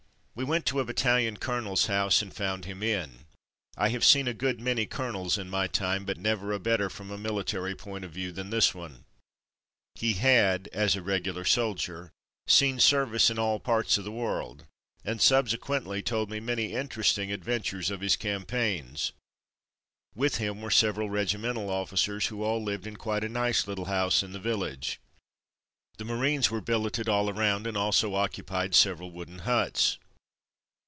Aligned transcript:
We 0.33 0.45
went 0.45 0.65
to 0.67 0.79
a 0.79 0.85
battalion 0.85 1.37
colonel's 1.37 1.85
house 1.85 2.21
and 2.23 2.33
found 2.33 2.63
him 2.65 2.81
in. 2.81 3.25
I 3.77 3.89
have 3.89 4.03
seen 4.05 4.27
a 4.27 4.33
good 4.33 4.59
many 4.61 4.85
colonels 4.87 5.37
in 5.37 5.49
my 5.51 5.67
time, 5.67 6.03
but 6.05 6.17
never 6.17 6.51
a 6.51 6.57
better 6.59 6.89
from 6.89 7.11
a 7.11 7.17
military 7.17 7.75
point 7.75 8.05
of 8.05 8.11
view 8.13 8.31
than 8.31 8.49
this 8.49 8.73
one. 8.73 9.03
He 9.93 10.13
had, 10.13 10.67
as 10.73 10.95
a 10.95 11.03
regular 11.03 11.43
soldier, 11.45 12.11
seen 12.47 12.79
service 12.79 13.29
in 13.29 13.37
all 13.37 13.59
parts 13.59 13.97
of 13.99 14.03
the 14.05 14.11
world, 14.11 14.65
and 15.03 15.19
Visit 15.19 15.21
to 15.21 15.35
Marine 15.35 15.45
H. 15.45 15.51
Q. 15.51 15.59
269 15.59 15.99
subsequently 15.99 16.01
told 16.01 16.29
me 16.31 16.39
many 16.39 16.79
interesting 16.79 17.31
adventures 17.31 17.91
of 17.91 18.01
his 18.01 18.15
campaigns. 18.15 19.11
With 20.15 20.37
him 20.37 20.61
were 20.61 20.71
several 20.71 21.09
regimental 21.09 21.69
officers 21.69 22.27
who 22.27 22.41
all 22.41 22.63
lived 22.63 22.87
in 22.87 22.95
quite 22.95 23.25
a 23.25 23.29
nice 23.29 23.67
little 23.67 23.85
house 23.85 24.23
in 24.23 24.31
the 24.31 24.39
village. 24.39 24.99
The 25.97 26.05
Marines 26.05 26.49
were 26.49 26.61
billeted 26.61 27.07
all 27.09 27.29
around, 27.29 27.67
and 27.67 27.77
also 27.77 28.15
occupied 28.15 28.73
several 28.73 29.11
wooden 29.11 29.39
huts. 29.39 29.97